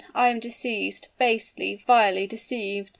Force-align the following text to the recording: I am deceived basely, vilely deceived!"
I 0.15 0.29
am 0.29 0.39
deceived 0.39 1.09
basely, 1.19 1.75
vilely 1.75 2.25
deceived!" 2.25 2.89